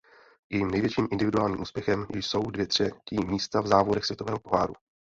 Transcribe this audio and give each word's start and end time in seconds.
Jejím 0.49 0.71
největším 0.71 1.07
individuálním 1.11 1.61
úspěchem 1.61 2.07
jsou 2.13 2.41
dvě 2.51 2.67
třetí 2.67 3.17
místa 3.25 3.61
v 3.61 3.67
závodech 3.67 4.05
světového 4.05 4.39
poháru. 4.39 4.73